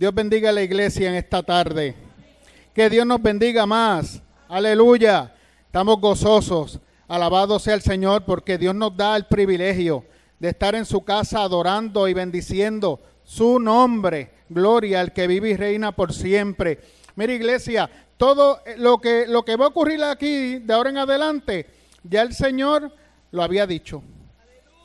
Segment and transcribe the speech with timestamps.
[0.00, 1.94] Dios bendiga a la iglesia en esta tarde.
[2.72, 4.22] Que Dios nos bendiga más.
[4.48, 5.34] Aleluya.
[5.66, 6.80] Estamos gozosos.
[7.06, 10.06] Alabado sea el Señor porque Dios nos da el privilegio
[10.38, 14.30] de estar en su casa adorando y bendiciendo su nombre.
[14.48, 16.80] Gloria al que vive y reina por siempre.
[17.14, 21.66] Mira iglesia, todo lo que, lo que va a ocurrir aquí de ahora en adelante,
[22.04, 22.90] ya el Señor
[23.32, 24.02] lo había dicho.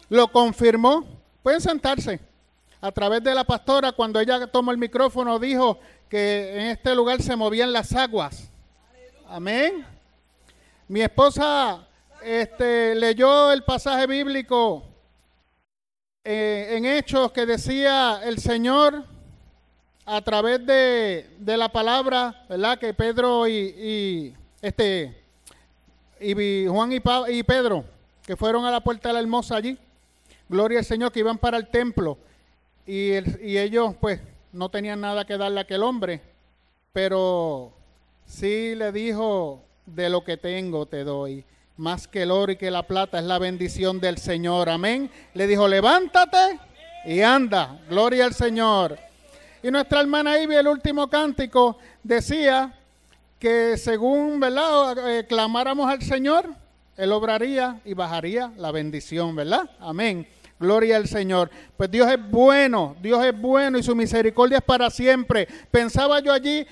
[0.09, 1.07] Lo confirmó.
[1.41, 2.19] Pueden sentarse.
[2.85, 7.19] A través de la pastora, cuando ella tomó el micrófono, dijo que en este lugar
[7.19, 8.51] se movían las aguas.
[9.27, 9.83] Amén.
[10.87, 11.87] Mi esposa
[12.21, 14.83] este, leyó el pasaje bíblico
[16.23, 19.03] eh, en Hechos que decía el Señor
[20.05, 22.77] a través de, la palabra, ¿verdad?
[22.77, 25.23] Que Pedro y, este
[26.19, 27.83] y Juan y, y Pedro,
[28.27, 29.75] que fueron a la puerta de la hermosa allí,
[30.47, 32.19] gloria al Señor, que iban para el templo
[32.85, 33.11] y,
[33.45, 34.19] y ellos pues
[34.51, 36.21] no tenían nada que darle a aquel hombre,
[36.93, 37.73] pero
[38.25, 41.43] sí le dijo, de lo que tengo te doy.
[41.77, 44.69] Más que el oro y que la plata es la bendición del Señor.
[44.69, 45.09] Amén.
[45.33, 46.59] Le dijo, levántate
[47.05, 47.79] y anda.
[47.89, 48.97] Gloria al Señor.
[49.61, 52.73] Y nuestra hermana Ivy, el último cántico, decía
[53.39, 55.09] que según ¿verdad?
[55.09, 56.49] Eh, clamáramos al Señor,
[56.95, 59.69] Él obraría y bajaría la bendición, ¿verdad?
[59.79, 60.27] Amén.
[60.59, 61.49] Gloria al Señor.
[61.75, 65.47] Pues Dios es bueno, Dios es bueno y su misericordia es para siempre.
[65.69, 66.65] Pensaba yo allí,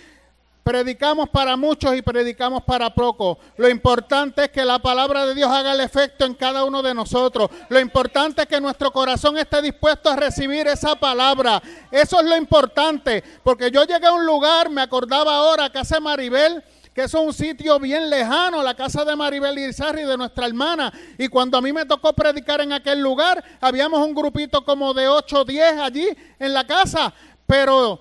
[0.63, 3.37] predicamos para muchos y predicamos para pocos.
[3.57, 6.93] Lo importante es que la palabra de Dios haga el efecto en cada uno de
[6.93, 7.49] nosotros.
[7.67, 11.61] Lo importante es que nuestro corazón esté dispuesto a recibir esa palabra.
[11.91, 16.63] Eso es lo importante, porque yo llegué a un lugar, me acordaba ahora, Casa Maribel,
[16.93, 20.93] que es un sitio bien lejano, la casa de Maribel Irizarri, de nuestra hermana.
[21.17, 25.07] Y cuando a mí me tocó predicar en aquel lugar, habíamos un grupito como de
[25.07, 27.13] 8 o 10 allí en la casa.
[27.47, 27.99] Pero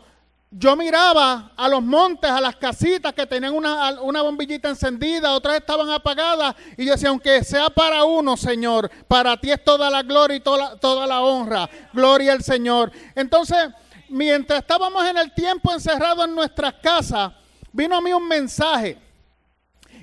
[0.51, 5.89] yo miraba a los montes, a las casitas que tenían una, bombillita encendida, otras estaban
[5.89, 6.55] apagadas.
[6.77, 10.41] Y yo decía, aunque sea para uno, Señor, para ti es toda la gloria y
[10.41, 11.69] toda, toda la honra.
[11.95, 12.93] Gloria al Señor.
[13.15, 13.71] Entonces,
[14.11, 17.33] mientras estábamos en el tiempo encerrados en nuestras casas,
[17.73, 18.99] vino a mí un mensaje.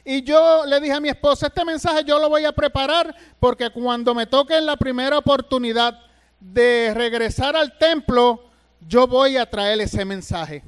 [0.04, 3.70] Y yo le dije a mi esposa, este mensaje yo lo voy a preparar porque
[3.70, 6.00] cuando me toque en la primera oportunidad
[6.40, 8.44] de regresar al templo,
[8.88, 10.64] yo voy a traer ese mensaje.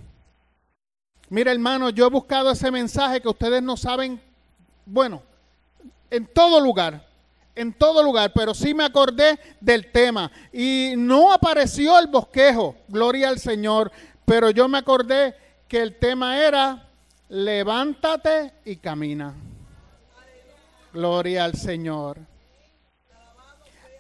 [1.30, 4.22] Mira hermano, yo he buscado ese mensaje que ustedes no saben,
[4.86, 5.24] bueno,
[6.10, 7.08] en todo lugar,
[7.56, 10.30] en todo lugar, pero sí me acordé del tema.
[10.52, 13.92] Y no apareció el bosquejo, gloria al Señor,
[14.26, 15.36] pero yo me acordé
[15.70, 16.91] que el tema era
[17.32, 19.34] levántate y camina.
[20.94, 22.20] Gloria al Señor.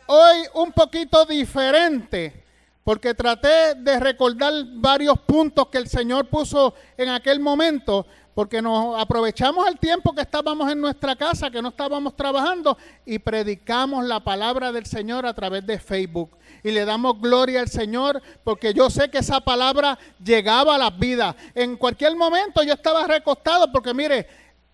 [0.07, 2.43] Hoy un poquito diferente,
[2.83, 8.99] porque traté de recordar varios puntos que el Señor puso en aquel momento, porque nos
[8.99, 14.21] aprovechamos el tiempo que estábamos en nuestra casa, que no estábamos trabajando, y predicamos la
[14.21, 16.31] palabra del Señor a través de Facebook
[16.63, 20.97] y le damos gloria al Señor porque yo sé que esa palabra llegaba a las
[20.97, 21.35] vidas.
[21.55, 24.27] En cualquier momento yo estaba recostado porque mire,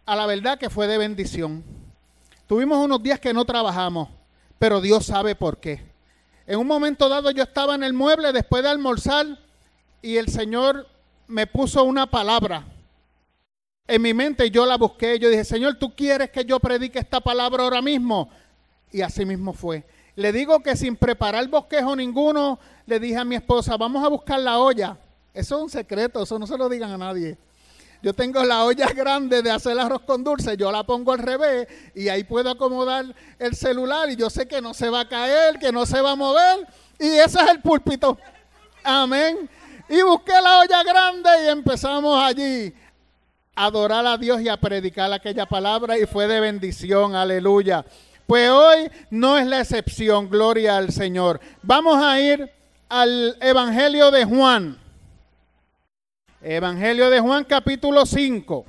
[0.05, 1.63] a la verdad que fue de bendición.
[2.45, 4.09] Tuvimos unos días que no trabajamos,
[4.59, 5.85] pero Dios sabe por qué.
[6.45, 9.25] En un momento dado yo estaba en el mueble después de almorzar
[10.01, 10.87] y el Señor
[11.27, 12.65] me puso una palabra
[13.87, 15.17] en mi mente yo la busqué.
[15.17, 18.29] Yo dije, Señor, ¿tú quieres que yo predique esta palabra ahora mismo?
[18.91, 19.85] Y así mismo fue.
[20.15, 24.39] Le digo que sin preparar bosquejo ninguno, le dije a mi esposa, vamos a buscar
[24.39, 24.97] la olla.
[25.33, 27.37] Eso es un secreto, eso no se lo digan a nadie.
[28.01, 31.67] Yo tengo la olla grande de hacer arroz con dulce, yo la pongo al revés
[31.93, 33.05] y ahí puedo acomodar
[33.37, 36.11] el celular y yo sé que no se va a caer, que no se va
[36.11, 36.67] a mover
[36.99, 38.17] y ese es el púlpito.
[38.83, 39.49] Amén.
[39.89, 42.73] Y busqué la olla grande y empezamos allí
[43.57, 47.83] adorar a Dios y a predicar aquella palabra y fue de bendición, aleluya.
[48.27, 51.41] Pues hoy no es la excepción, gloria al Señor.
[51.63, 52.49] Vamos a ir
[52.87, 54.77] al Evangelio de Juan.
[56.39, 58.65] Evangelio de Juan capítulo 5.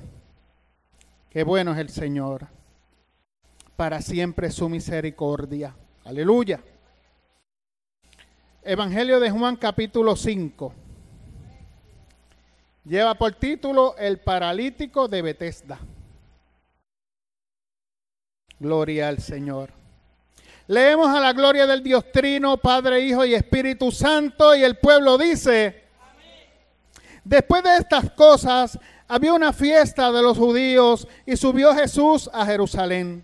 [1.28, 2.46] Qué bueno es el Señor.
[3.76, 5.74] Para siempre su misericordia.
[6.06, 6.60] Aleluya.
[8.62, 10.87] Evangelio de Juan capítulo 5.
[12.88, 15.78] Lleva por título El paralítico de Bethesda.
[18.58, 19.72] Gloria al Señor.
[20.68, 25.18] Leemos a la gloria del Dios Trino, Padre, Hijo y Espíritu Santo, y el pueblo
[25.18, 25.84] dice,
[27.24, 33.22] después de estas cosas, había una fiesta de los judíos y subió Jesús a Jerusalén.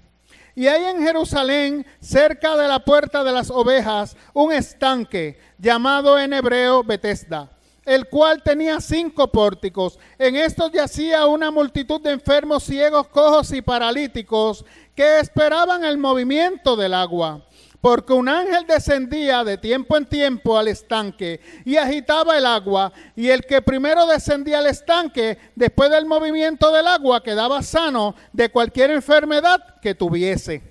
[0.54, 6.34] Y hay en Jerusalén, cerca de la puerta de las ovejas, un estanque llamado en
[6.34, 7.53] hebreo Betesda,
[7.84, 9.98] el cual tenía cinco pórticos.
[10.18, 14.64] En estos yacía una multitud de enfermos, ciegos, cojos y paralíticos
[14.94, 17.42] que esperaban el movimiento del agua.
[17.80, 23.28] Porque un ángel descendía de tiempo en tiempo al estanque y agitaba el agua, y
[23.28, 28.90] el que primero descendía al estanque, después del movimiento del agua, quedaba sano de cualquier
[28.90, 30.62] enfermedad que tuviese.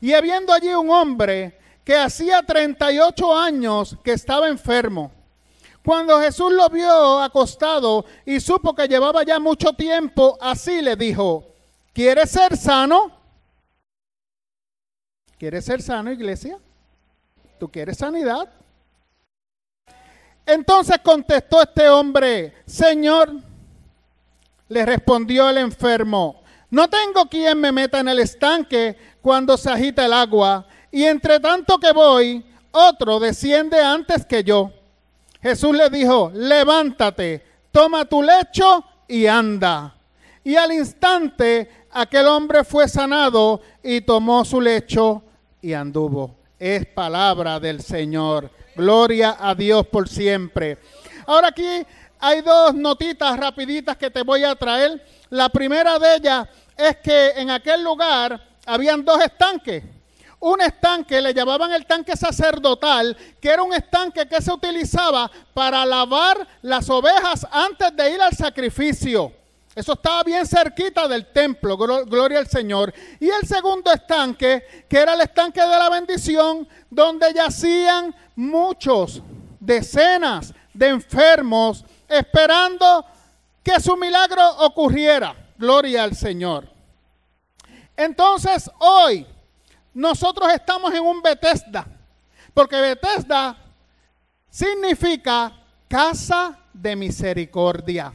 [0.00, 5.10] Y habiendo allí un hombre que hacía 38 años que estaba enfermo,
[5.84, 11.44] cuando Jesús lo vio acostado y supo que llevaba ya mucho tiempo, así le dijo,
[11.92, 13.10] ¿quieres ser sano?
[15.38, 16.58] ¿Quieres ser sano, iglesia?
[17.58, 18.48] ¿Tú quieres sanidad?
[20.46, 23.32] Entonces contestó este hombre, Señor,
[24.68, 30.06] le respondió el enfermo, no tengo quien me meta en el estanque cuando se agita
[30.06, 34.72] el agua, y entre tanto que voy, otro desciende antes que yo.
[35.42, 39.94] Jesús le dijo, levántate, toma tu lecho y anda.
[40.44, 45.22] Y al instante aquel hombre fue sanado y tomó su lecho
[45.60, 46.36] y anduvo.
[46.58, 48.50] Es palabra del Señor.
[48.76, 50.78] Gloria a Dios por siempre.
[51.26, 51.84] Ahora aquí
[52.20, 55.04] hay dos notitas rapiditas que te voy a traer.
[55.30, 59.82] La primera de ellas es que en aquel lugar habían dos estanques
[60.42, 65.86] un estanque, le llamaban el tanque sacerdotal, que era un estanque que se utilizaba para
[65.86, 69.32] lavar las ovejas antes de ir al sacrificio.
[69.74, 72.92] Eso estaba bien cerquita del templo, gloria al Señor.
[73.20, 79.22] Y el segundo estanque, que era el estanque de la bendición, donde yacían muchos,
[79.60, 83.06] decenas de enfermos, esperando
[83.62, 85.36] que su milagro ocurriera.
[85.56, 86.68] Gloria al Señor.
[87.96, 89.24] Entonces hoy
[89.94, 91.86] nosotros estamos en un Bethesda,
[92.54, 93.56] porque Bethesda
[94.48, 95.52] significa
[95.88, 98.12] casa de misericordia.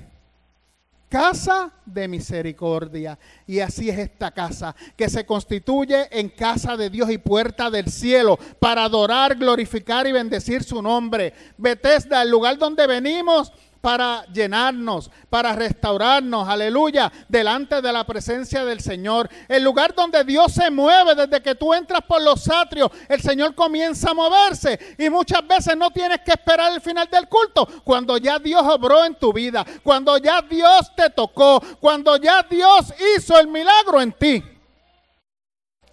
[1.10, 3.18] Casa de misericordia.
[3.46, 7.90] Y así es esta casa, que se constituye en casa de Dios y puerta del
[7.90, 11.34] cielo para adorar, glorificar y bendecir su nombre.
[11.58, 13.54] Bethesda, el lugar donde venimos
[13.88, 19.30] para llenarnos, para restaurarnos, aleluya, delante de la presencia del Señor.
[19.48, 23.56] El lugar donde Dios se mueve desde que tú entras por los atrios, el Señor
[23.56, 28.18] comienza a moverse y muchas veces no tienes que esperar el final del culto, cuando
[28.18, 33.40] ya Dios obró en tu vida, cuando ya Dios te tocó, cuando ya Dios hizo
[33.40, 34.44] el milagro en ti.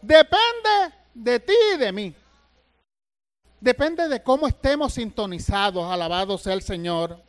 [0.02, 2.14] Depende de ti y de mí.
[3.60, 7.22] Depende de cómo estemos sintonizados, alabado sea el Señor.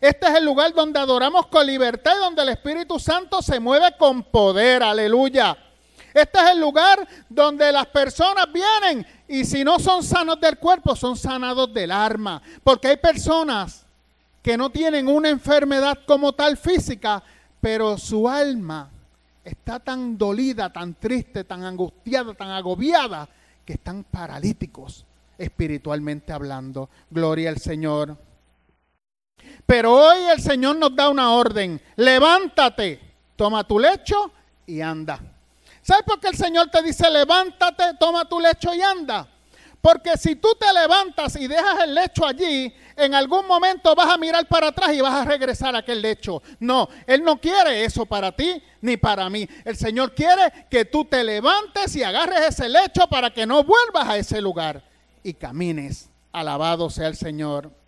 [0.00, 3.94] Este es el lugar donde adoramos con libertad y donde el Espíritu Santo se mueve
[3.98, 4.82] con poder.
[4.82, 5.56] Aleluya.
[6.14, 10.96] Este es el lugar donde las personas vienen y si no son sanos del cuerpo,
[10.96, 12.40] son sanados del alma.
[12.64, 13.84] Porque hay personas
[14.42, 17.22] que no tienen una enfermedad como tal física,
[17.60, 18.90] pero su alma
[19.44, 23.28] está tan dolida, tan triste, tan angustiada, tan agobiada,
[23.64, 25.04] que están paralíticos
[25.36, 26.88] espiritualmente hablando.
[27.10, 28.16] Gloria al Señor.
[29.66, 31.80] Pero hoy el Señor nos da una orden.
[31.96, 33.00] Levántate,
[33.36, 34.32] toma tu lecho
[34.66, 35.20] y anda.
[35.82, 39.26] ¿Sabes por qué el Señor te dice levántate, toma tu lecho y anda?
[39.80, 44.18] Porque si tú te levantas y dejas el lecho allí, en algún momento vas a
[44.18, 46.42] mirar para atrás y vas a regresar a aquel lecho.
[46.58, 49.48] No, Él no quiere eso para ti ni para mí.
[49.64, 54.06] El Señor quiere que tú te levantes y agarres ese lecho para que no vuelvas
[54.06, 54.84] a ese lugar
[55.22, 56.10] y camines.
[56.30, 57.79] Alabado sea el Señor.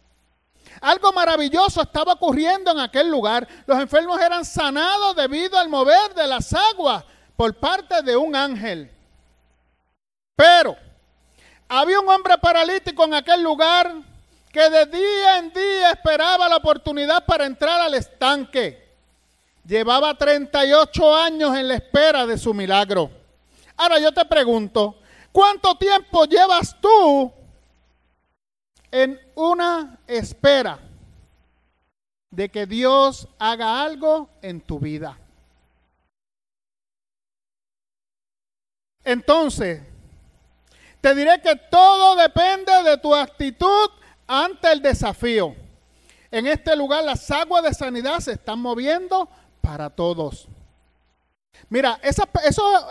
[0.80, 3.46] Algo maravilloso estaba ocurriendo en aquel lugar.
[3.66, 7.04] Los enfermos eran sanados debido al mover de las aguas
[7.36, 8.90] por parte de un ángel.
[10.34, 10.76] Pero
[11.68, 13.94] había un hombre paralítico en aquel lugar
[14.52, 18.82] que de día en día esperaba la oportunidad para entrar al estanque.
[19.64, 23.10] Llevaba 38 años en la espera de su milagro.
[23.76, 24.96] Ahora yo te pregunto,
[25.30, 27.32] ¿cuánto tiempo llevas tú
[28.90, 30.78] en una espera
[32.30, 35.18] de que Dios haga algo en tu vida.
[39.04, 39.82] Entonces,
[41.00, 43.90] te diré que todo depende de tu actitud
[44.26, 45.54] ante el desafío.
[46.30, 49.28] En este lugar las aguas de sanidad se están moviendo
[49.60, 50.48] para todos.
[51.68, 52.26] Mira, esas,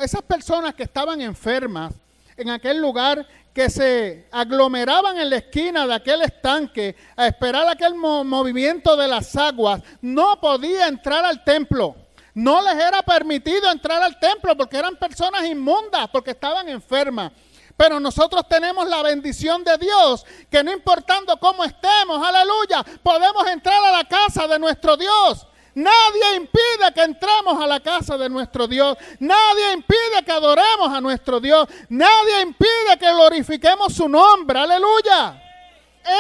[0.01, 1.93] esas personas que estaban enfermas
[2.37, 7.95] en aquel lugar que se aglomeraban en la esquina de aquel estanque a esperar aquel
[7.95, 11.95] movimiento de las aguas, no podía entrar al templo.
[12.33, 17.33] No les era permitido entrar al templo porque eran personas inmundas, porque estaban enfermas.
[17.75, 23.83] Pero nosotros tenemos la bendición de Dios, que no importando cómo estemos, aleluya, podemos entrar
[23.83, 25.47] a la casa de nuestro Dios.
[25.73, 28.97] Nadie impide que entremos a la casa de nuestro Dios.
[29.19, 31.67] Nadie impide que adoremos a nuestro Dios.
[31.89, 34.59] Nadie impide que glorifiquemos su nombre.
[34.59, 35.41] Aleluya.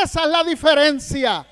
[0.03, 1.45] Esa es la diferencia.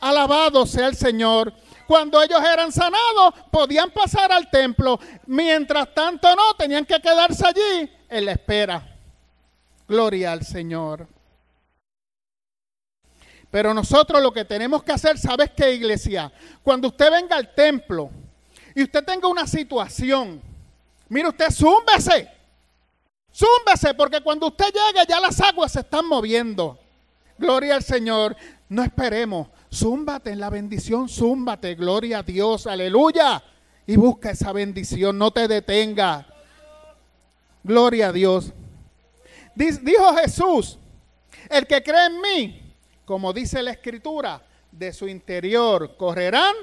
[0.00, 1.52] Alabado sea el Señor.
[1.86, 4.98] Cuando ellos eran sanados, podían pasar al templo.
[5.26, 8.82] Mientras tanto no, tenían que quedarse allí en la espera.
[9.86, 11.06] Gloria al Señor.
[13.50, 16.32] Pero nosotros lo que tenemos que hacer, ¿sabes qué, iglesia?
[16.62, 18.10] Cuando usted venga al templo
[18.74, 20.42] y usted tenga una situación,
[21.08, 22.30] mire usted, zúmbese.
[23.32, 26.78] Zúmbese, porque cuando usted llegue ya las aguas se están moviendo.
[27.38, 28.36] Gloria al Señor.
[28.68, 29.48] No esperemos.
[29.72, 31.74] Zúmbate en la bendición, zúmbate.
[31.74, 33.42] Gloria a Dios, aleluya.
[33.86, 36.26] Y busca esa bendición, no te detenga.
[37.62, 38.52] Gloria a Dios.
[39.54, 40.78] Dijo Jesús,
[41.48, 42.65] el que cree en mí,
[43.06, 46.54] como dice la escritura, de su interior correrán.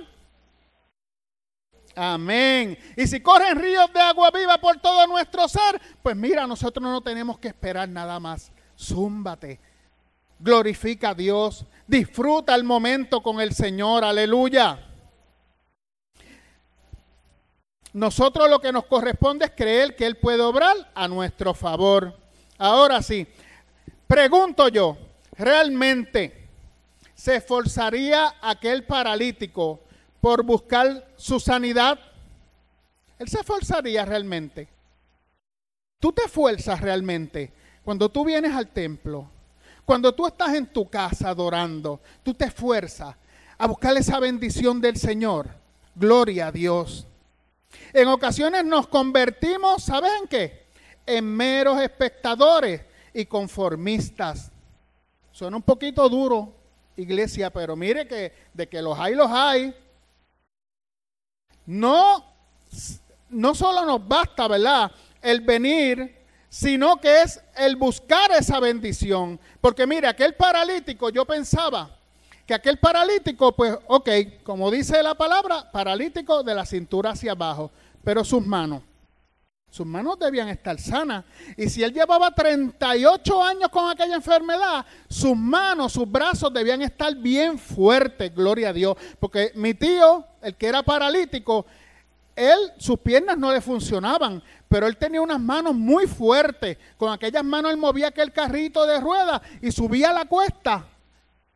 [1.96, 2.78] Amén.
[2.96, 7.02] Y si corren ríos de agua viva por todo nuestro ser, pues mira, nosotros no
[7.02, 8.52] tenemos que esperar nada más.
[8.78, 9.60] Zúmbate.
[10.40, 11.66] Glorifica a Dios.
[11.88, 14.04] Disfruta el momento con el Señor.
[14.04, 14.90] Aleluya.
[17.94, 22.18] Nosotros lo que nos corresponde es creer que Él puede obrar a nuestro favor.
[22.58, 23.28] Ahora sí,
[24.08, 24.98] pregunto yo,
[25.38, 26.48] ¿realmente
[27.14, 29.82] se esforzaría aquel paralítico
[30.22, 32.00] por buscar su sanidad?
[33.20, 34.68] Él se esforzaría realmente.
[36.00, 39.30] Tú te esfuerzas realmente cuando tú vienes al templo,
[39.86, 43.16] cuando tú estás en tu casa adorando, tú te esfuerzas
[43.58, 45.50] a buscar esa bendición del Señor.
[45.96, 47.06] Gloria a Dios.
[47.92, 50.66] En ocasiones nos convertimos, ¿sabes en qué?
[51.06, 52.82] En meros espectadores
[53.14, 54.53] y conformistas.
[55.34, 56.54] Suena un poquito duro,
[56.96, 59.76] iglesia, pero mire que de que los hay, los hay.
[61.66, 62.24] No,
[63.30, 64.92] no solo nos basta, ¿verdad?
[65.24, 66.16] El venir,
[66.50, 69.40] sino que es el buscar esa bendición.
[69.60, 71.98] Porque mire, aquel paralítico, yo pensaba
[72.46, 74.10] que aquel paralítico, pues, ok,
[74.44, 77.72] como dice la palabra, paralítico de la cintura hacia abajo,
[78.04, 78.84] pero sus manos
[79.74, 81.26] sus manos debían estar sanas.
[81.58, 87.16] Y si él llevaba 38 años con aquella enfermedad, sus manos, sus brazos debían estar
[87.16, 88.96] bien fuertes, gloria a Dios.
[89.20, 91.66] Porque mi tío, el que era paralítico,
[92.36, 96.78] él, sus piernas no le funcionaban, pero él tenía unas manos muy fuertes.
[96.96, 100.86] Con aquellas manos él movía aquel carrito de ruedas y subía la cuesta,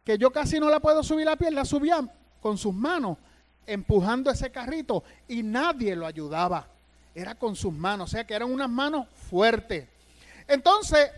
[0.04, 2.00] que yo casi no la puedo subir la pierna, subía
[2.42, 3.20] con sus manos,
[3.68, 6.68] empujando ese carrito y nadie lo ayudaba
[7.18, 9.88] era con sus manos, o sea que eran unas manos fuertes.
[10.48, 11.10] Entonces,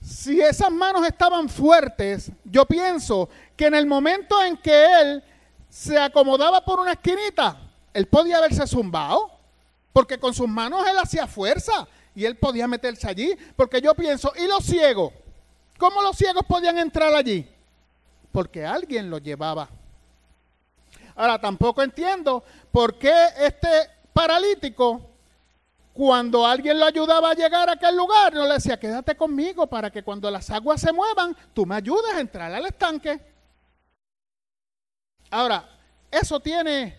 [0.00, 5.22] si esas manos estaban fuertes, yo pienso que en el momento en que él
[5.68, 7.60] se acomodaba por una esquinita,
[7.92, 9.30] él podía haberse zumbado,
[9.92, 14.32] porque con sus manos él hacía fuerza y él podía meterse allí, porque yo pienso,
[14.34, 15.12] ¿y los ciegos?
[15.76, 17.46] ¿Cómo los ciegos podían entrar allí?
[18.32, 19.68] Porque alguien los llevaba.
[21.14, 22.42] Ahora, tampoco entiendo
[22.72, 23.68] por qué este
[24.14, 25.07] paralítico
[25.98, 29.90] cuando alguien lo ayudaba a llegar a aquel lugar, no le decía, quédate conmigo para
[29.90, 33.20] que cuando las aguas se muevan, tú me ayudes a entrar al estanque.
[35.28, 35.68] Ahora,
[36.08, 36.96] eso tiene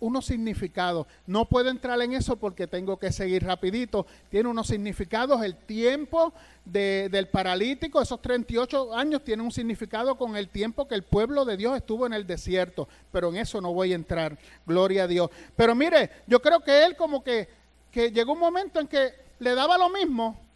[0.00, 1.06] unos significados.
[1.26, 4.06] No puedo entrar en eso porque tengo que seguir rapidito.
[4.30, 5.42] Tiene unos significados.
[5.42, 6.32] El tiempo
[6.64, 11.58] del paralítico, esos 38 años, tiene un significado con el tiempo que el pueblo de
[11.58, 12.88] Dios estuvo en el desierto.
[13.12, 14.38] Pero en eso no voy a entrar.
[14.64, 15.28] Gloria a Dios.
[15.54, 17.57] Pero mire, yo creo que él como que
[18.06, 20.48] llegó un momento en que le daba lo mismo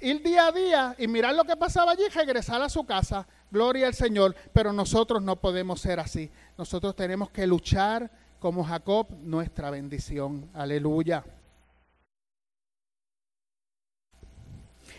[0.00, 3.26] ir día a día y mirar lo que pasaba allí y regresar a su casa.
[3.50, 4.34] Gloria al Señor.
[4.52, 6.30] Pero nosotros no podemos ser así.
[6.56, 10.48] Nosotros tenemos que luchar como Jacob nuestra bendición.
[10.54, 11.24] Aleluya.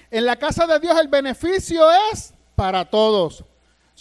[0.10, 3.46] En la casa de Dios el beneficio es para todos.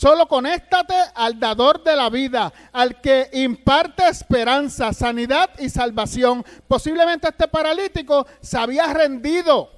[0.01, 6.43] Solo conéctate al dador de la vida, al que imparte esperanza, sanidad y salvación.
[6.67, 9.71] Posiblemente este paralítico se había rendido.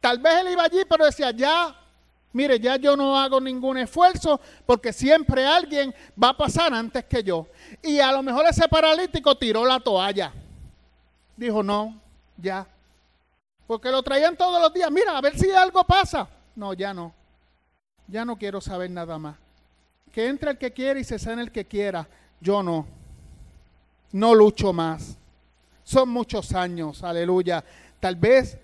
[0.00, 1.74] Tal vez él iba allí, pero decía, ya,
[2.34, 7.22] mire, ya yo no hago ningún esfuerzo porque siempre alguien va a pasar antes que
[7.22, 7.46] yo.
[7.82, 10.30] Y a lo mejor ese paralítico tiró la toalla.
[11.38, 11.98] Dijo, no,
[12.36, 12.66] ya.
[13.66, 14.90] Porque lo traían todos los días.
[14.90, 16.28] Mira, a ver si algo pasa.
[16.54, 17.18] No, ya no
[18.10, 19.36] ya no quiero saber nada más.
[20.12, 22.06] Que entre el que quiera y se sane el que quiera.
[22.40, 22.86] Yo no.
[24.12, 25.16] No lucho más.
[25.84, 27.64] Son muchos años, aleluya.
[28.00, 28.58] Tal vez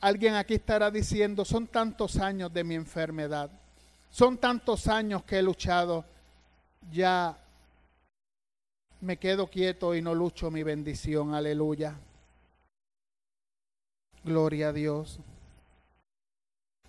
[0.00, 3.50] Alguien aquí estará diciendo, son tantos años de mi enfermedad,
[4.10, 6.04] son tantos años que he luchado,
[6.92, 7.36] ya
[9.00, 11.98] me quedo quieto y no lucho mi bendición, aleluya.
[14.22, 15.18] Gloria a Dios.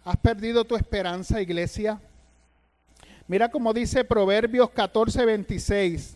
[0.08, 2.00] ¿Has perdido tu esperanza, iglesia?
[3.28, 6.16] Mira como dice Proverbios 14, 26.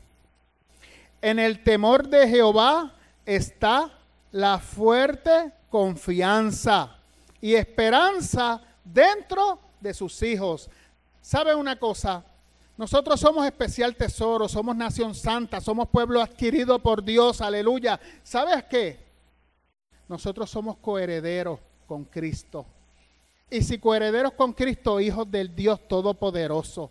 [1.21, 2.93] En el temor de Jehová
[3.25, 3.91] está
[4.31, 6.95] la fuerte confianza
[7.41, 10.69] y esperanza dentro de sus hijos.
[11.19, 12.23] ¿Sabe una cosa?
[12.77, 17.99] Nosotros somos especial tesoro, somos nación santa, somos pueblo adquirido por Dios, aleluya.
[18.23, 18.97] ¿Sabes qué?
[20.07, 22.65] Nosotros somos coherederos con Cristo.
[23.51, 26.89] Y si coherederos con Cristo, hijos del Dios Todopoderoso.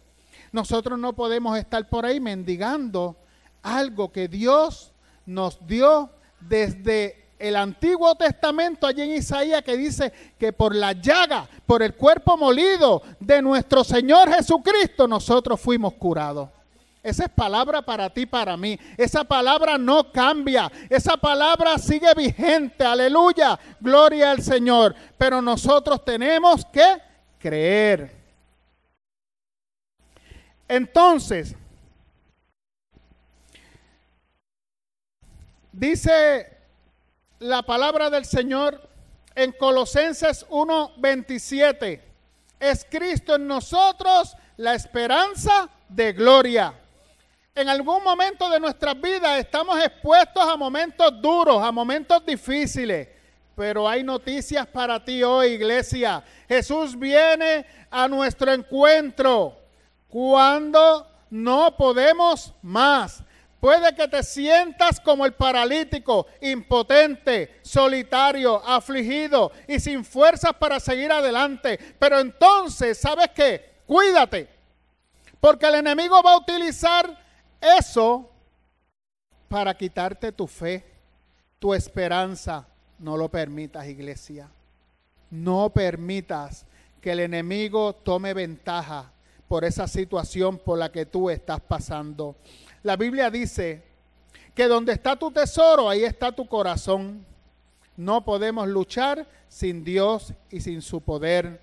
[0.53, 3.17] Nosotros no podemos estar por ahí mendigando
[3.63, 4.93] algo que Dios
[5.25, 11.49] nos dio desde el Antiguo Testamento, allí en Isaías, que dice que por la llaga,
[11.65, 16.51] por el cuerpo molido de nuestro Señor Jesucristo, nosotros fuimos curados.
[17.03, 18.79] Esa es palabra para ti, para mí.
[18.97, 20.71] Esa palabra no cambia.
[20.91, 22.85] Esa palabra sigue vigente.
[22.85, 23.59] Aleluya.
[23.81, 24.95] Gloria al Señor.
[25.17, 27.01] Pero nosotros tenemos que
[27.39, 28.15] creer.
[30.69, 31.57] Entonces,
[35.73, 36.59] dice
[37.39, 38.89] la palabra del Señor
[39.35, 42.03] en Colosenses 1:27.
[42.61, 46.75] Es Cristo en nosotros la esperanza de gloria.
[47.61, 53.07] En algún momento de nuestras vidas estamos expuestos a momentos duros, a momentos difíciles.
[53.55, 56.25] Pero hay noticias para ti hoy, iglesia.
[56.49, 59.59] Jesús viene a nuestro encuentro
[60.09, 63.23] cuando no podemos más.
[63.61, 71.13] Puede que te sientas como el paralítico, impotente, solitario, afligido y sin fuerzas para seguir
[71.13, 71.79] adelante.
[71.99, 73.83] Pero entonces, ¿sabes qué?
[73.85, 74.49] Cuídate.
[75.39, 77.21] Porque el enemigo va a utilizar
[77.61, 78.31] eso
[79.49, 80.85] para quitarte tu fe,
[81.59, 82.67] tu esperanza.
[82.99, 84.49] No lo permitas, iglesia.
[85.31, 86.67] No permitas
[87.01, 89.13] que el enemigo tome ventaja
[89.49, 92.37] por esa situación por la que tú estás pasando.
[92.83, 93.83] La Biblia dice
[94.55, 97.25] que donde está tu tesoro, ahí está tu corazón.
[97.97, 101.61] No podemos luchar sin Dios y sin su poder.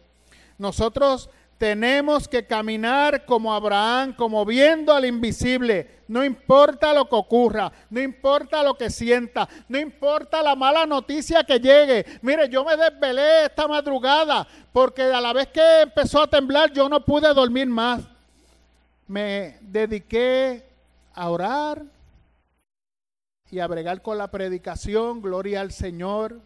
[0.58, 5.98] Nosotros tenemos que caminar como Abraham, como viendo al invisible.
[6.08, 11.44] No importa lo que ocurra, no importa lo que sienta, no importa la mala noticia
[11.44, 12.06] que llegue.
[12.22, 16.88] Mire, yo me desvelé esta madrugada porque a la vez que empezó a temblar yo
[16.88, 18.02] no pude dormir más.
[19.08, 20.64] Me dediqué
[21.14, 21.84] a orar
[23.50, 26.40] y a bregar con la predicación, gloria al Señor,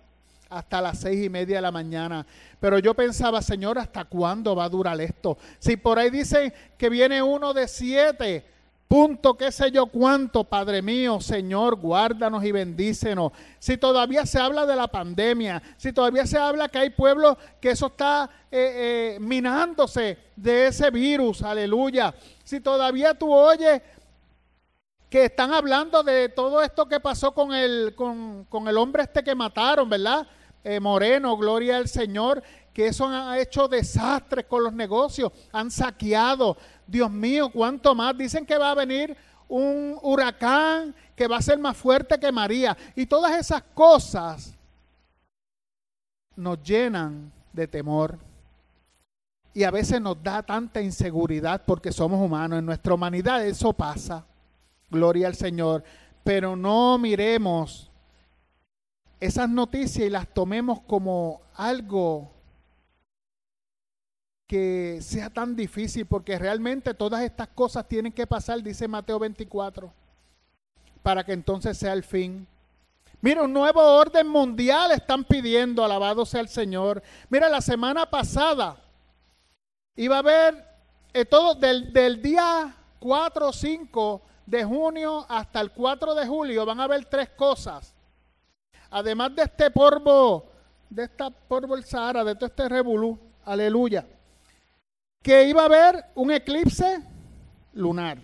[0.51, 2.25] hasta las seis y media de la mañana.
[2.59, 5.37] Pero yo pensaba, Señor, ¿hasta cuándo va a durar esto?
[5.57, 8.45] Si por ahí dicen que viene uno de siete,
[8.87, 13.31] punto, qué sé yo cuánto, Padre mío, Señor, guárdanos y bendícenos.
[13.57, 17.71] Si todavía se habla de la pandemia, si todavía se habla que hay pueblos que
[17.71, 22.13] eso está eh, eh, minándose de ese virus, aleluya.
[22.43, 23.81] Si todavía tú oyes
[25.11, 29.35] que están hablando de todo esto que pasó con el, con, el hombre este que
[29.35, 30.25] mataron, ¿verdad?
[30.63, 32.43] Eh, Moreno, gloria al Señor,
[32.73, 36.57] que eso ha hecho desastres con los negocios, han saqueado.
[36.87, 38.17] Dios mío, ¿cuánto más?
[38.17, 39.15] Dicen que va a venir
[39.47, 42.77] un huracán que va a ser más fuerte que María.
[42.95, 44.55] Y todas esas cosas
[46.35, 48.17] nos llenan de temor.
[49.53, 52.59] Y a veces nos da tanta inseguridad porque somos humanos.
[52.59, 54.25] En nuestra humanidad eso pasa
[54.91, 55.83] gloria al Señor,
[56.23, 57.90] pero no miremos
[59.21, 62.31] esas noticias y las tomemos como algo
[64.47, 69.93] que sea tan difícil, porque realmente todas estas cosas tienen que pasar, dice Mateo 24,
[71.03, 72.47] para que entonces sea el fin.
[73.21, 77.03] Mira, un nuevo orden mundial están pidiendo, alabado sea el Señor.
[77.29, 78.75] Mira, la semana pasada
[79.95, 80.65] iba a haber
[81.13, 86.65] eh, todo del, del día 4 o 5 de junio hasta el 4 de julio
[86.65, 87.93] van a haber tres cosas.
[88.91, 90.45] Además de este polvo,
[90.89, 94.05] de esta polvo el Sahara, de todo este revolú, aleluya,
[95.23, 97.01] que iba a haber un eclipse
[97.73, 98.17] lunar,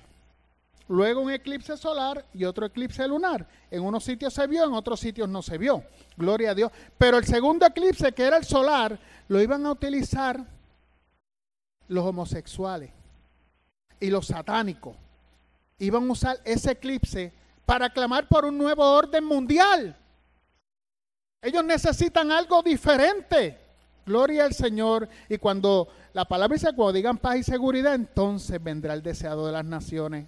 [0.90, 3.48] luego un eclipse solar y otro eclipse lunar.
[3.72, 5.84] En unos sitios se vio, en otros sitios no se vio.
[6.18, 6.72] Gloria a Dios.
[6.98, 10.44] Pero el segundo eclipse, que era el solar, lo iban a utilizar
[11.88, 12.92] los homosexuales
[14.00, 14.96] y los satánicos
[15.80, 17.32] iban a usar ese eclipse
[17.66, 19.96] para clamar por un nuevo orden mundial.
[21.48, 23.58] Ellos necesitan algo diferente.
[24.06, 25.08] Gloria al Señor.
[25.30, 29.54] Y cuando la palabra dice, cuando digan paz y seguridad, entonces vendrá el deseado de
[29.54, 30.26] las naciones.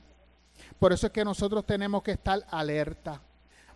[0.79, 3.19] Por eso es que nosotros tenemos que estar alerta.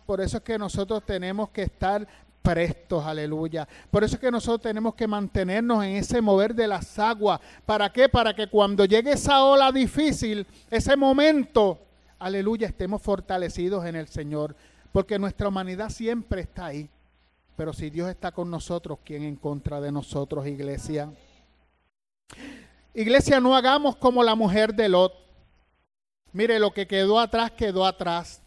[0.06, 2.08] Por eso es que nosotros tenemos que estar
[2.40, 3.68] prestos, aleluya.
[3.90, 7.40] Por eso es que nosotros tenemos que mantenernos en ese mover de las aguas.
[7.66, 8.08] ¿Para qué?
[8.08, 11.78] Para que cuando llegue esa ola difícil, ese momento,
[12.18, 14.56] aleluya, estemos fortalecidos en el Señor.
[14.92, 16.88] Porque nuestra humanidad siempre está ahí.
[17.56, 21.12] Pero si Dios está con nosotros, ¿quién en contra de nosotros, iglesia?
[22.94, 25.14] Iglesia, no hagamos como la mujer de Lot.
[26.32, 28.42] Mire, lo que quedó atrás, quedó atrás.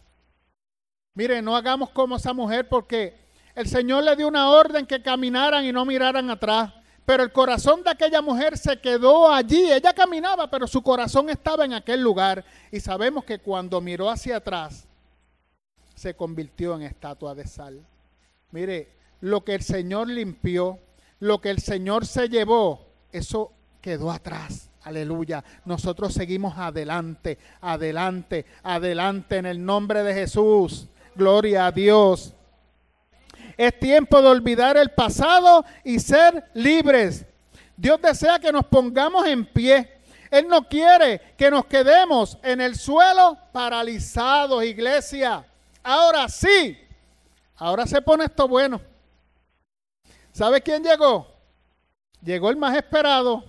[1.14, 3.16] Mire, no hagamos como esa mujer porque
[3.54, 6.72] el Señor le dio una orden que caminaran y no miraran atrás.
[7.06, 9.72] Pero el corazón de aquella mujer se quedó allí.
[9.72, 12.44] Ella caminaba, pero su corazón estaba en aquel lugar.
[12.70, 14.86] Y sabemos que cuando miró hacia atrás,
[15.94, 17.84] se convirtió en estatua de sal.
[18.50, 20.78] Mire, lo que el Señor limpió,
[21.20, 24.70] lo que el Señor se llevó, eso quedó atrás.
[24.82, 25.44] Aleluya.
[25.64, 30.88] Nosotros seguimos adelante, adelante, adelante en el nombre de Jesús.
[31.14, 32.34] Gloria a Dios.
[33.56, 37.26] Es tiempo de olvidar el pasado y ser libres.
[37.76, 39.98] Dios desea que nos pongamos en pie.
[40.30, 45.44] Él no quiere que nos quedemos en el suelo paralizados, iglesia.
[45.82, 46.78] Ahora sí,
[47.56, 48.80] ahora se pone esto bueno.
[50.38, 51.26] ¿Sabe quién llegó?
[52.22, 53.42] Llegó el más esperado,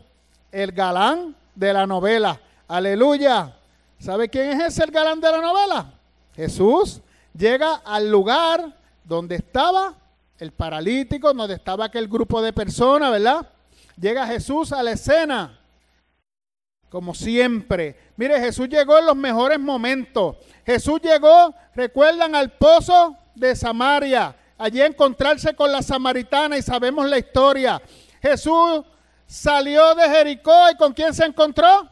[0.51, 2.41] el galán de la novela.
[2.67, 3.55] Aleluya.
[3.99, 5.93] ¿Sabe quién es ese el galán de la novela?
[6.35, 6.99] Jesús
[7.37, 9.93] llega al lugar donde estaba
[10.39, 13.47] el paralítico, donde estaba aquel grupo de personas, ¿verdad?
[13.95, 15.59] Llega Jesús a la escena,
[16.89, 17.99] como siempre.
[18.17, 20.37] Mire, Jesús llegó en los mejores momentos.
[20.65, 27.17] Jesús llegó, recuerdan, al pozo de Samaria, allí encontrarse con la samaritana y sabemos la
[27.17, 27.81] historia.
[28.21, 28.83] Jesús
[29.25, 31.89] salió de Jericó y ¿con quién se encontró?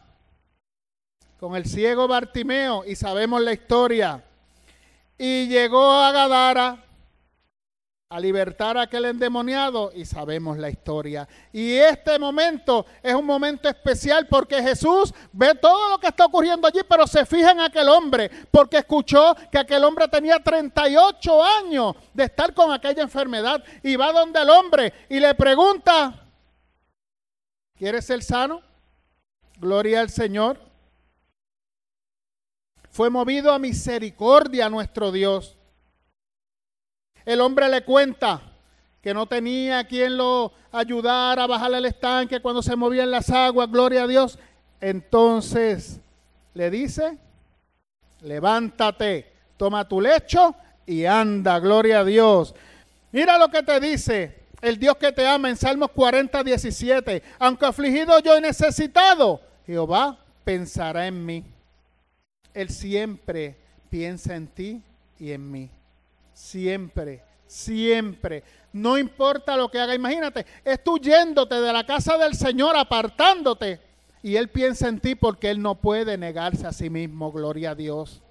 [1.39, 4.23] Con el ciego Bartimeo y sabemos la historia.
[5.17, 6.84] Y llegó a Gadara
[8.10, 11.28] a libertar a aquel endemoniado y sabemos la historia.
[11.52, 16.67] Y este momento es un momento especial porque Jesús ve todo lo que está ocurriendo
[16.67, 21.96] allí, pero se fija en aquel hombre porque escuchó que aquel hombre tenía 38 años
[22.13, 26.28] de estar con aquella enfermedad y va donde el hombre y le pregunta,
[27.76, 28.62] ¿quieres ser sano?
[29.58, 30.62] Gloria al Señor.
[32.89, 35.57] Fue movido a misericordia nuestro Dios
[37.28, 38.42] el hombre le cuenta
[39.02, 43.70] que no tenía quien lo ayudara a bajar el estanque cuando se movían las aguas,
[43.70, 44.40] gloria a Dios.
[44.80, 46.00] Entonces
[46.54, 47.18] le dice,
[48.22, 52.56] levántate, toma tu lecho y anda, gloria a Dios.
[53.12, 57.24] Mira lo que te dice el Dios que te ama en Salmos 40, 17.
[57.40, 61.44] Aunque afligido yo y necesitado, Jehová pensará en mí.
[62.54, 63.58] Él siempre
[63.90, 64.82] piensa en ti
[65.20, 65.70] y en mí
[66.38, 68.43] siempre, siempre.
[68.71, 69.95] No importa lo que haga.
[69.95, 73.82] Imagínate, es tú yéndote de la casa del Señor, apartándote.
[74.21, 77.32] Y Él piensa en ti porque Él no puede negarse a sí mismo.
[77.32, 78.21] Gloria a Dios.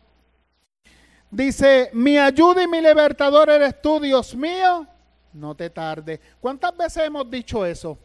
[1.30, 4.86] Dice, mi ayuda y mi libertador eres tú, Dios mío.
[5.32, 6.20] No te tarde.
[6.40, 7.98] ¿Cuántas veces hemos dicho eso?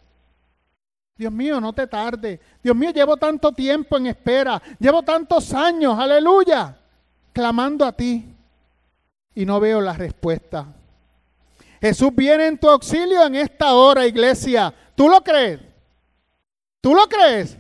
[1.16, 2.40] Dios mío, no te tarde.
[2.64, 4.62] Dios mío, llevo tanto tiempo en espera.
[4.80, 6.76] Llevo tantos años, aleluya,
[7.32, 8.26] clamando a ti
[9.36, 10.68] y no veo la respuesta.
[11.80, 14.74] Jesús viene en tu auxilio en esta hora, iglesia.
[14.96, 15.60] ¿Tú lo crees?
[16.80, 17.58] ¿Tú lo crees?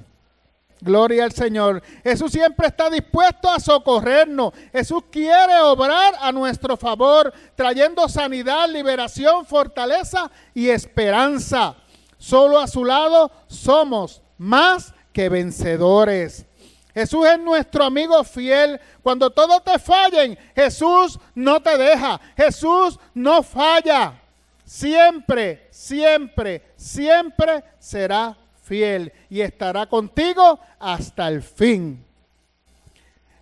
[0.80, 1.82] Gloria al Señor.
[2.04, 4.54] Jesús siempre está dispuesto a socorrernos.
[4.72, 11.76] Jesús quiere obrar a nuestro favor, trayendo sanidad, liberación, fortaleza y esperanza.
[12.18, 16.46] Solo a su lado somos más que vencedores.
[16.94, 18.80] Jesús es nuestro amigo fiel.
[19.02, 22.20] Cuando todo te fallen, Jesús no te deja.
[22.36, 24.20] Jesús no falla.
[24.66, 32.06] Siempre, siempre, siempre será fiel y estará contigo hasta el fin.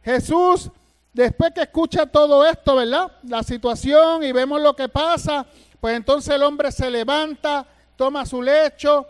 [0.04, 0.72] Jesús,
[1.14, 3.12] después que escucha todo esto, ¿verdad?
[3.24, 5.46] La situación y vemos lo que pasa,
[5.80, 9.06] pues entonces el hombre se levanta, toma su lecho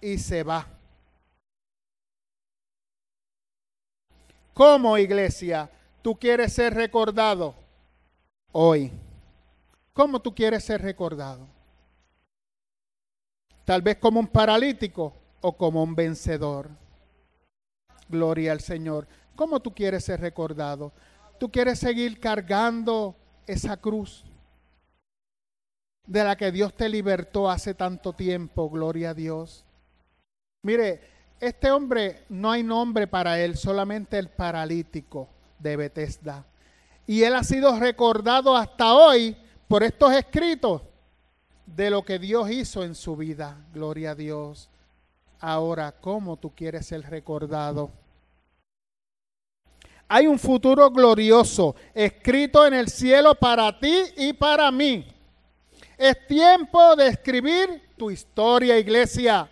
[0.00, 0.71] y se va.
[4.54, 5.70] ¿Cómo iglesia
[6.02, 7.54] tú quieres ser recordado
[8.52, 8.92] hoy?
[9.92, 11.46] ¿Cómo tú quieres ser recordado?
[13.64, 16.68] Tal vez como un paralítico o como un vencedor.
[18.08, 19.06] Gloria al Señor.
[19.36, 20.92] ¿Cómo tú quieres ser recordado?
[21.38, 24.24] ¿Tú quieres seguir cargando esa cruz?
[26.06, 29.64] de la que Dios te libertó hace tanto tiempo, gloria a Dios.
[30.62, 31.00] Mire,
[31.42, 35.28] este hombre no hay nombre para él, solamente el paralítico
[35.58, 36.46] de Bethesda.
[37.04, 40.82] Y él ha sido recordado hasta hoy por estos escritos
[41.66, 43.56] de lo que Dios hizo en su vida.
[43.74, 44.70] Gloria a Dios.
[45.40, 47.90] Ahora, ¿cómo tú quieres ser recordado?
[50.06, 55.04] Hay un futuro glorioso escrito en el cielo para ti y para mí.
[55.98, 59.51] Es tiempo de escribir tu historia, iglesia.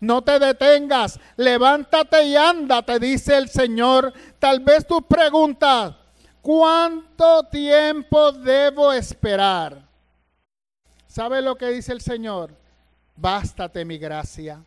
[0.00, 4.12] No te detengas, levántate y anda, te dice el Señor.
[4.38, 5.94] Tal vez tú preguntas,
[6.40, 9.86] ¿cuánto tiempo debo esperar?
[11.06, 12.54] ¿Sabe lo que dice el Señor?
[13.14, 14.64] Bástate mi gracia,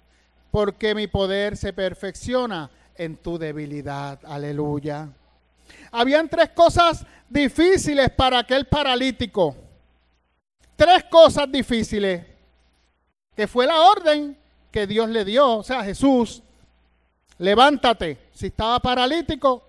[0.52, 4.20] porque mi poder se perfecciona en tu debilidad.
[4.26, 5.10] Aleluya.
[5.92, 9.56] Habían tres cosas difíciles para aquel paralítico.
[10.76, 12.24] Tres cosas difíciles.
[13.36, 14.38] Que fue la orden
[14.74, 16.42] que Dios le dio, o sea, Jesús,
[17.38, 18.18] levántate.
[18.34, 19.64] Si estaba paralítico,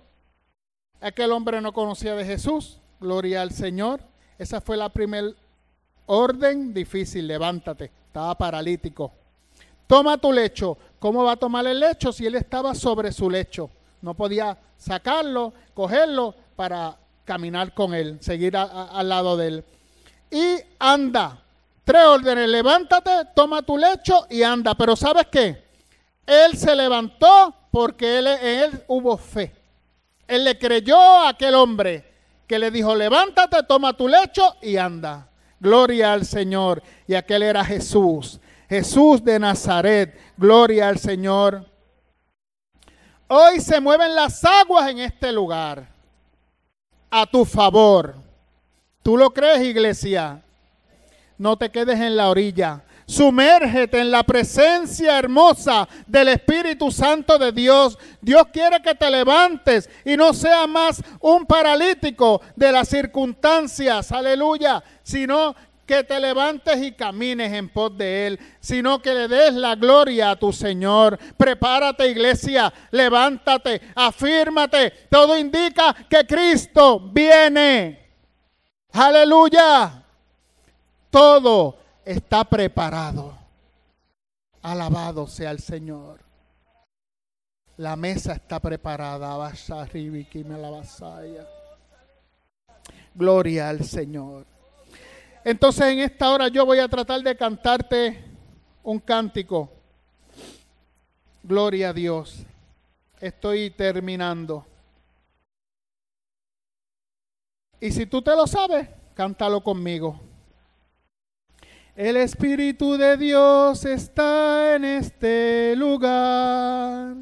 [0.99, 2.79] aquel hombre no conocía de Jesús.
[2.99, 4.01] Gloria al Señor.
[4.39, 5.29] Esa fue la primera
[6.07, 7.93] orden difícil, levántate.
[8.07, 9.13] Estaba paralítico.
[9.87, 10.79] Toma tu lecho.
[10.99, 13.69] ¿Cómo va a tomar el lecho si él estaba sobre su lecho?
[14.01, 19.65] No podía sacarlo, cogerlo para caminar con él, seguir al lado de él.
[20.31, 21.44] Y anda.
[21.85, 24.75] Tres órdenes, levántate, toma tu lecho y anda.
[24.75, 25.63] Pero ¿sabes qué?
[26.27, 29.55] Él se levantó porque él, en él hubo fe.
[30.27, 32.13] Él le creyó a aquel hombre
[32.47, 35.29] que le dijo, levántate, toma tu lecho y anda.
[35.61, 36.83] Gloria al Señor.
[37.07, 38.41] Y aquel era Jesús.
[38.69, 40.19] Jesús de Nazaret.
[40.37, 41.67] Gloria al Señor.
[43.29, 45.89] Hoy se mueven las aguas en este lugar.
[47.11, 48.15] A tu favor.
[49.03, 50.44] ¿Tú lo crees, iglesia?
[51.39, 52.83] No te quedes en la orilla.
[53.07, 57.99] Sumérgete en la presencia hermosa del Espíritu Santo de Dios.
[58.21, 64.83] Dios quiere que te levantes y no seas más un paralítico de las circunstancias, aleluya,
[65.03, 69.75] sino que te levantes y camines en pos de Él, sino que le des la
[69.75, 71.19] gloria a tu Señor.
[71.37, 74.91] Prepárate iglesia, levántate, afírmate.
[75.11, 78.01] Todo indica que Cristo viene.
[78.93, 80.04] Aleluya
[81.15, 83.39] todo está preparado.
[84.63, 86.19] Alabado sea el Señor.
[87.77, 89.53] La mesa está preparada.
[93.15, 94.45] Gloria al Señor.
[95.45, 98.25] Entonces en esta hora yo voy a tratar de cantarte
[98.83, 99.71] un cántico.
[101.45, 102.43] Gloria a Dios.
[103.21, 104.67] Estoy terminando.
[107.79, 110.34] Y si tú te lo sabes, cántalo conmigo.
[111.97, 117.15] El Espíritu de Dios está en este lugar.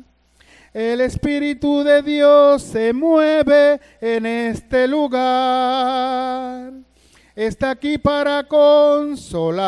[0.72, 6.72] El Espíritu de Dios se mueve en este lugar.
[7.36, 9.60] Está aquí para consolar.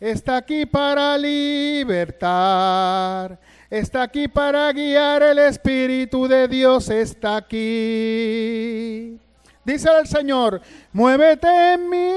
[0.00, 2.18] Está aquí para libertar.
[3.68, 5.22] Está aquí para guiar.
[5.22, 9.18] El Espíritu de Dios está aquí.
[9.68, 10.62] Dice el Señor,
[10.94, 12.08] muévete en mí,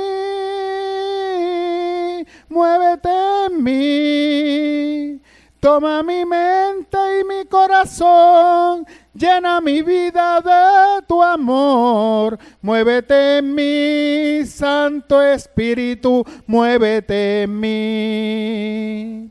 [2.52, 3.10] muévete
[3.48, 5.22] en mí.
[5.60, 12.38] Toma mi mente y mi corazón, llena mi vida de tu amor.
[12.62, 19.31] Muévete en mí, Santo Espíritu, muévete en mí.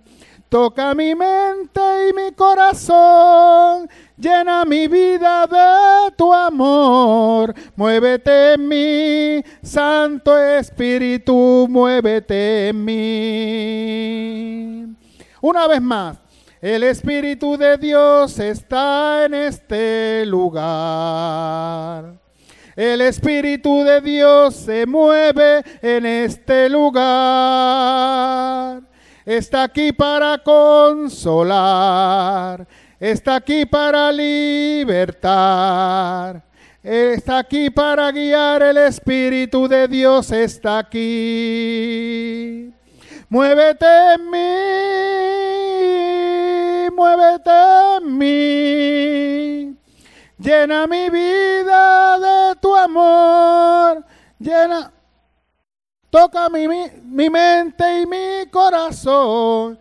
[0.50, 7.54] Toca mi mente y mi corazón, Llena mi vida de tu amor.
[7.76, 14.26] Muévete en mí, Santo Espíritu, muévete en mí.
[15.40, 16.18] Una vez más,
[16.60, 22.12] el Espíritu de Dios está en este lugar.
[22.74, 28.10] El Espíritu de Dios se mueve en este lugar.
[29.24, 31.70] Está aquí para consolar
[33.00, 35.30] está aquí para libertar.
[36.82, 42.72] Está aquí para guiar, el Espíritu de Dios está aquí.
[43.28, 44.38] Muévete en mí,
[46.96, 47.50] muévete
[47.98, 49.76] en mí.
[50.38, 54.02] Llena mi vida de tu amor.
[54.38, 54.90] Llena,
[56.10, 59.78] toca mi, mi mente y mi corazón.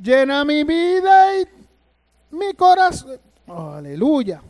[0.00, 1.46] Llena mi vida y
[2.30, 3.20] mi corazón.
[3.46, 4.40] aleluya.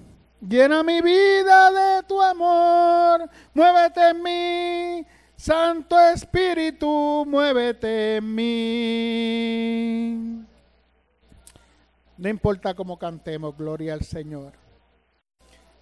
[0.40, 3.29] Llena mi vida de tu amor.
[3.53, 9.61] Muévete en mí, Santo Espíritu, muévete en mí.
[12.16, 14.53] No importa cómo cantemos, gloria al Señor.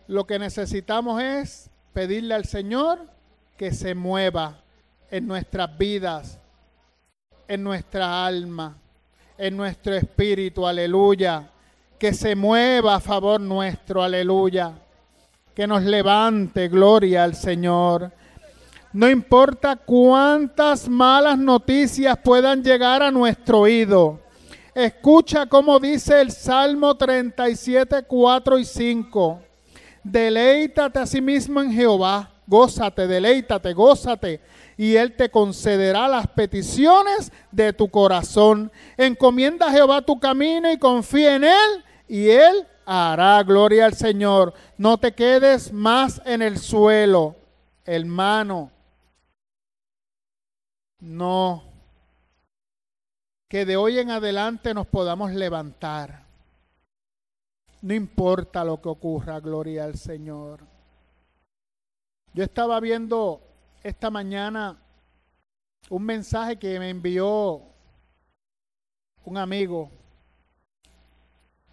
[0.07, 3.01] Lo que necesitamos es pedirle al Señor
[3.57, 4.62] que se mueva
[5.11, 6.38] en nuestras vidas,
[7.47, 8.77] en nuestra alma,
[9.37, 11.49] en nuestro espíritu, aleluya.
[11.99, 14.73] Que se mueva a favor nuestro, aleluya.
[15.55, 18.12] Que nos levante, gloria al Señor.
[18.92, 24.21] No importa cuántas malas noticias puedan llegar a nuestro oído.
[24.75, 29.42] Escucha cómo dice el Salmo 37, 4 y 5.
[30.05, 34.40] Deleítate a sí mismo en Jehová, gózate, deleítate, gózate,
[34.79, 38.71] y Él te concederá las peticiones de tu corazón.
[38.97, 44.55] Encomienda a Jehová tu camino y confía en Él, y Él hará gloria al Señor.
[44.77, 47.35] No te quedes más en el suelo,
[47.85, 48.71] hermano.
[51.01, 51.64] No.
[53.49, 56.23] Que de hoy en adelante nos podamos levantar.
[57.83, 60.61] No importa lo que ocurra, gloria al Señor.
[62.33, 63.48] Yo estaba viendo
[63.88, 64.77] esta mañana
[65.90, 67.62] un mensaje que me envió
[69.24, 69.90] un amigo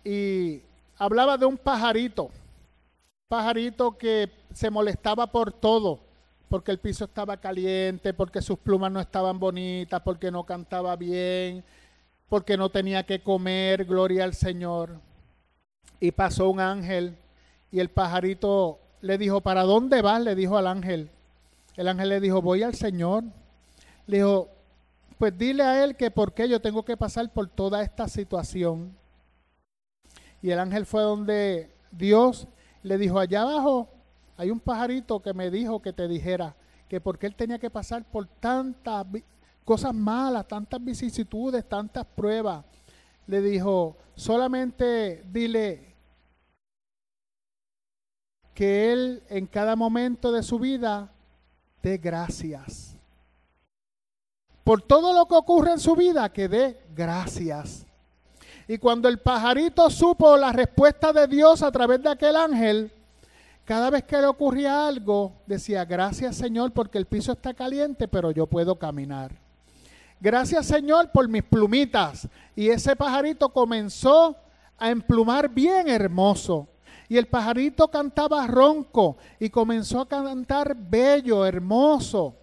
[0.04, 0.62] y
[0.98, 2.30] hablaba de un pajarito,
[3.28, 6.06] pajarito que se molestaba por todo
[6.50, 11.64] porque el piso estaba caliente, porque sus plumas no estaban bonitas, porque no cantaba bien,
[12.30, 15.00] porque no tenía que comer, gloria al Señor.
[16.00, 17.18] Y pasó un ángel
[17.72, 20.22] y el pajarito le dijo, ¿para dónde vas?
[20.22, 21.10] Le dijo al ángel.
[21.76, 23.24] El ángel le dijo, voy al Señor.
[24.08, 24.50] Le dijo,
[25.18, 28.96] pues dile a él que por qué yo tengo que pasar por toda esta situación.
[30.42, 32.48] Y el ángel fue donde Dios
[32.84, 33.90] le dijo, allá abajo
[34.38, 36.56] hay un pajarito que me dijo que te dijera
[36.88, 39.06] que porque él tenía que pasar por tantas
[39.64, 42.64] cosas malas, tantas vicisitudes, tantas pruebas.
[43.26, 45.96] Le dijo, solamente dile
[48.54, 51.12] que él en cada momento de su vida
[52.02, 52.96] gracias.
[54.64, 57.86] Por todo lo que ocurre en su vida, que dé gracias.
[58.68, 62.92] Y cuando el pajarito supo la respuesta de Dios a través de aquel ángel,
[63.64, 68.32] cada vez que le ocurría algo, decía, gracias Señor porque el piso está caliente, pero
[68.32, 69.32] yo puedo caminar.
[70.20, 72.28] Gracias Señor por mis plumitas.
[72.56, 74.36] Y ese pajarito comenzó
[74.78, 76.68] a emplumar bien hermoso.
[77.08, 82.36] Y el pajarito cantaba ronco y comenzó a cantar bello, hermoso.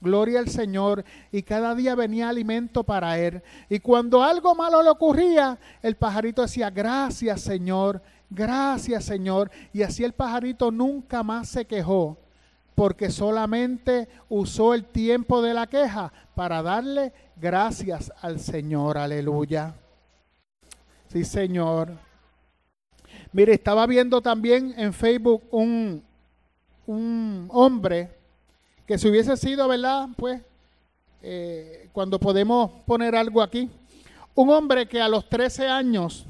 [0.00, 1.04] Gloria al Señor.
[1.32, 3.42] Y cada día venía alimento para él.
[3.68, 9.50] Y cuando algo malo le ocurría, el pajarito decía, gracias Señor Gracias Señor.
[9.72, 12.18] Y así el pajarito nunca más se quejó,
[12.74, 18.98] porque solamente usó el tiempo de la queja para darle gracias al Señor.
[18.98, 19.74] Aleluya.
[21.08, 22.05] Sí, Señor.
[23.36, 26.02] Mire, estaba viendo también en Facebook un,
[26.86, 28.10] un hombre
[28.86, 30.08] que si hubiese sido, ¿verdad?
[30.16, 30.40] Pues,
[31.20, 33.68] eh, cuando podemos poner algo aquí,
[34.34, 36.24] un hombre que a los 13 años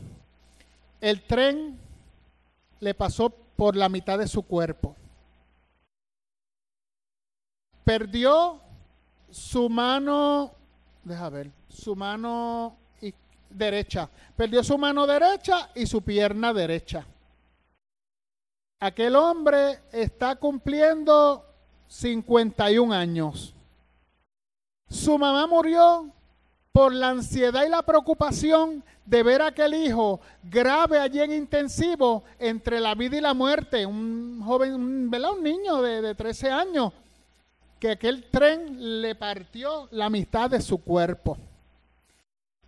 [1.01, 1.79] el tren
[2.81, 4.97] le pasó por la mitad de su cuerpo.
[7.85, 8.59] Perdió
[9.31, 10.51] su mano,
[11.05, 12.77] deja ver, su mano
[13.57, 14.09] derecha.
[14.37, 17.07] Perdió su mano derecha y su pierna derecha.
[18.79, 21.45] Aquel hombre está cumpliendo
[21.89, 23.55] 51 años.
[24.89, 26.11] Su mamá murió
[26.73, 32.23] por la ansiedad y la preocupación de ver a aquel hijo grave allí en intensivo
[32.39, 36.93] entre la vida y la muerte, un joven, un, un niño de, de 13 años,
[37.81, 41.39] que aquel tren le partió la mitad de su cuerpo.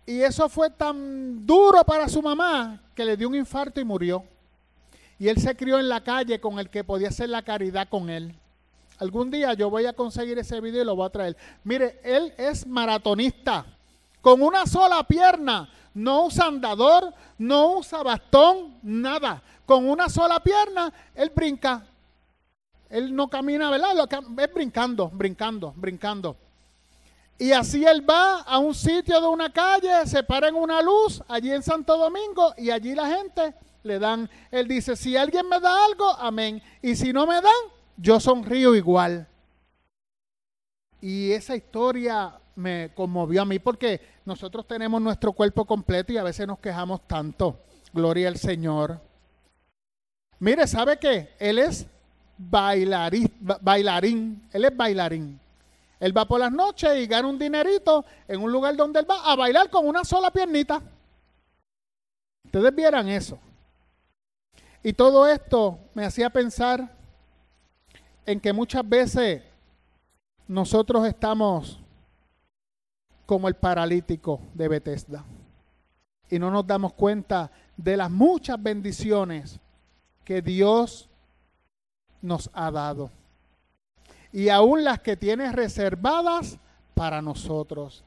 [0.09, 4.23] Y eso fue tan duro para su mamá que le dio un infarto y murió.
[5.19, 8.09] Y él se crió en la calle con el que podía hacer la caridad con
[8.09, 8.33] él.
[8.97, 11.37] Algún día yo voy a conseguir ese video y lo voy a traer.
[11.63, 13.67] Mire, él es maratonista
[14.19, 15.69] con una sola pierna.
[15.93, 19.43] No usa andador, no usa bastón, nada.
[19.63, 21.85] Con una sola pierna, él brinca.
[22.89, 24.09] Él no camina, ¿verdad?
[24.39, 26.35] Es brincando, brincando, brincando.
[27.41, 31.23] Y así él va a un sitio de una calle, se para en una luz,
[31.29, 34.29] allí en Santo Domingo, y allí la gente le dan.
[34.51, 36.61] Él dice, si alguien me da algo, amén.
[36.81, 37.53] Y si no me dan,
[37.95, 39.25] yo sonrío igual.
[40.99, 46.23] Y esa historia me conmovió a mí porque nosotros tenemos nuestro cuerpo completo y a
[46.23, 47.57] veces nos quejamos tanto.
[47.93, 48.99] Gloria al Señor.
[50.39, 51.29] Mire, ¿sabe qué?
[51.39, 51.87] Él es
[52.37, 53.31] bailarín,
[53.61, 54.43] bailarín.
[54.51, 55.39] Él es bailarín.
[55.99, 59.31] Él va por las noches y gana un dinerito en un lugar donde él va
[59.31, 60.81] a bailar con una sola piernita.
[62.45, 63.37] Ustedes vieran eso.
[64.81, 66.95] Y todo esto me hacía pensar
[68.25, 69.43] en que muchas veces
[70.47, 71.79] nosotros estamos
[73.25, 75.25] como el paralítico de Bethesda
[76.29, 79.59] y no nos damos cuenta de las muchas bendiciones
[80.23, 81.09] que Dios
[82.21, 83.11] nos ha dado
[84.31, 86.57] y aún las que tiene reservadas
[86.93, 88.03] para nosotros.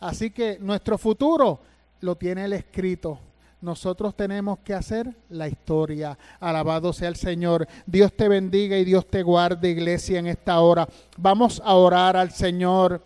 [0.00, 1.60] Así que nuestro futuro
[2.00, 3.18] lo tiene el escrito.
[3.60, 6.16] Nosotros tenemos que hacer la historia.
[6.38, 7.66] Alabado sea el Señor.
[7.86, 10.88] Dios te bendiga y Dios te guarde, iglesia, en esta hora.
[11.16, 13.02] Vamos a orar al Señor.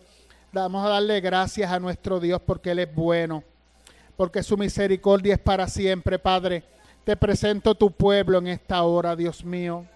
[0.51, 3.43] Vamos a darle gracias a nuestro Dios porque Él es bueno,
[4.15, 6.63] porque su misericordia es para siempre, Padre.
[7.03, 9.87] Te presento tu pueblo en esta hora, Dios mío.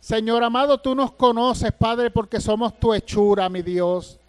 [0.00, 4.20] Señor amado, tú nos conoces, Padre, porque somos tu hechura, mi Dios.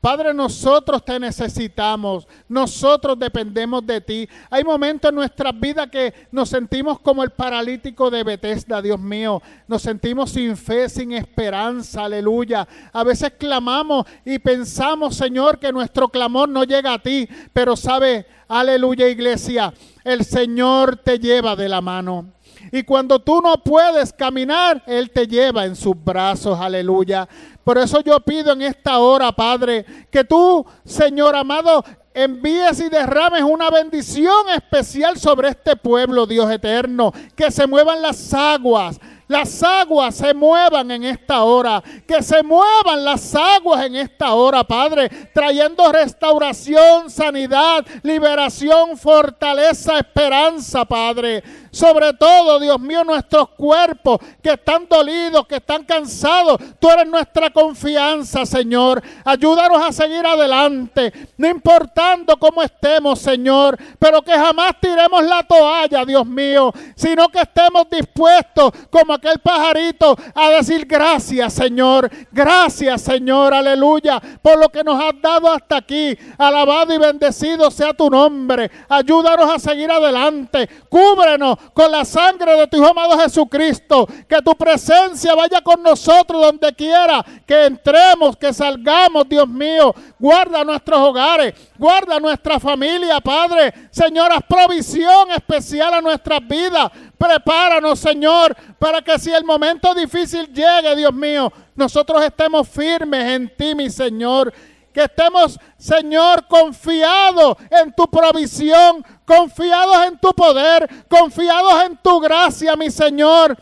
[0.00, 4.28] Padre, nosotros te necesitamos, nosotros dependemos de ti.
[4.48, 9.42] Hay momentos en nuestras vidas que nos sentimos como el paralítico de Bethesda, Dios mío.
[9.68, 12.66] Nos sentimos sin fe, sin esperanza, aleluya.
[12.94, 18.24] A veces clamamos y pensamos, Señor, que nuestro clamor no llega a ti, pero sabe,
[18.48, 22.32] aleluya iglesia, el Señor te lleva de la mano.
[22.72, 27.28] Y cuando tú no puedes caminar, Él te lleva en sus brazos, aleluya.
[27.64, 33.42] Por eso yo pido en esta hora, Padre, que tú, Señor amado, envíes y derrames
[33.42, 37.12] una bendición especial sobre este pueblo, Dios eterno.
[37.36, 38.98] Que se muevan las aguas,
[39.30, 41.80] las aguas se muevan en esta hora.
[42.06, 45.08] Que se muevan las aguas en esta hora, Padre.
[45.32, 51.44] Trayendo restauración, sanidad, liberación, fortaleza, esperanza, Padre.
[51.70, 56.58] Sobre todo, Dios mío, nuestros cuerpos que están dolidos, que están cansados.
[56.78, 59.02] Tú eres nuestra confianza, Señor.
[59.24, 66.04] Ayúdanos a seguir adelante, no importando cómo estemos, Señor, pero que jamás tiremos la toalla,
[66.04, 72.10] Dios mío, sino que estemos dispuestos, como aquel pajarito, a decir gracias, Señor.
[72.32, 76.16] Gracias, Señor, aleluya, por lo que nos has dado hasta aquí.
[76.38, 78.70] Alabado y bendecido sea tu nombre.
[78.88, 80.68] Ayúdanos a seguir adelante.
[80.88, 84.06] Cúbrenos con la sangre de tu Hijo amado Jesucristo.
[84.28, 87.24] Que tu presencia vaya con nosotros donde quiera.
[87.46, 89.94] Que entremos, que salgamos, Dios mío.
[90.18, 93.72] Guarda nuestros hogares, guarda nuestra familia, Padre.
[93.90, 96.90] Señor, haz provisión especial a nuestras vidas.
[97.16, 103.54] Prepáranos, Señor, para que si el momento difícil llegue, Dios mío, nosotros estemos firmes en
[103.56, 104.52] ti, mi Señor
[104.92, 112.76] que estemos, Señor, confiados en tu provisión, confiados en tu poder, confiados en tu gracia,
[112.76, 113.56] mi Señor.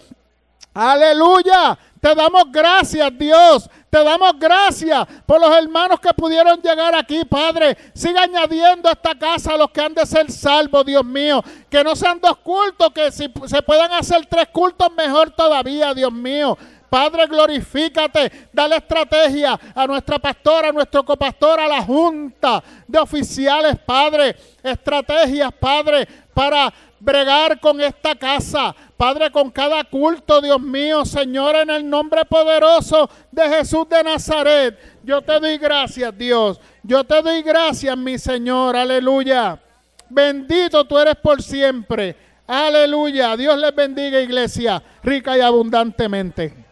[0.74, 1.78] Aleluya.
[2.00, 3.68] Te damos gracias, Dios.
[3.90, 7.76] Te damos gracias por los hermanos que pudieron llegar aquí, Padre.
[7.94, 11.42] Siga añadiendo a esta casa a los que han de ser salvos, Dios mío.
[11.70, 16.12] Que no sean dos cultos, que si se puedan hacer tres cultos, mejor todavía, Dios
[16.12, 16.56] mío.
[16.88, 23.76] Padre, glorifícate, dale estrategia a nuestra pastora, a nuestro copastor, a la junta de oficiales,
[23.84, 24.34] Padre.
[24.62, 28.74] Estrategias, Padre, para bregar con esta casa.
[28.96, 34.78] Padre, con cada culto, Dios mío, Señor, en el nombre poderoso de Jesús de Nazaret.
[35.02, 36.60] Yo te doy gracias, Dios.
[36.82, 38.76] Yo te doy gracias, mi Señor.
[38.76, 39.60] Aleluya.
[40.08, 42.16] Bendito tú eres por siempre.
[42.46, 43.36] Aleluya.
[43.36, 46.67] Dios les bendiga, iglesia, rica y abundantemente.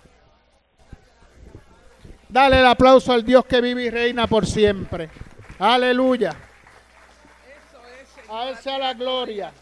[2.28, 5.08] Dale el aplauso al Dios que vive y reina por siempre.
[5.58, 6.34] Aleluya.
[8.28, 9.52] A Él la gloria.